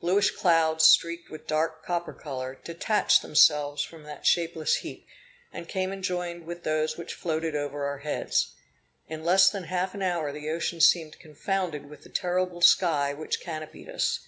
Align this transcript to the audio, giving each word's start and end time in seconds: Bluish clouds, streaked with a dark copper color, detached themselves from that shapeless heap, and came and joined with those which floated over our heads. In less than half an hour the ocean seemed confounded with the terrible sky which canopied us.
Bluish 0.00 0.32
clouds, 0.32 0.84
streaked 0.84 1.30
with 1.30 1.42
a 1.42 1.44
dark 1.46 1.84
copper 1.84 2.12
color, 2.12 2.58
detached 2.64 3.22
themselves 3.22 3.80
from 3.80 4.02
that 4.02 4.26
shapeless 4.26 4.74
heap, 4.78 5.06
and 5.52 5.68
came 5.68 5.92
and 5.92 6.02
joined 6.02 6.46
with 6.46 6.64
those 6.64 6.96
which 6.96 7.14
floated 7.14 7.54
over 7.54 7.84
our 7.84 7.98
heads. 7.98 8.54
In 9.08 9.22
less 9.22 9.48
than 9.48 9.62
half 9.70 9.94
an 9.94 10.02
hour 10.02 10.32
the 10.32 10.50
ocean 10.50 10.80
seemed 10.80 11.20
confounded 11.20 11.88
with 11.88 12.02
the 12.02 12.08
terrible 12.10 12.60
sky 12.60 13.14
which 13.14 13.40
canopied 13.40 13.88
us. 13.88 14.26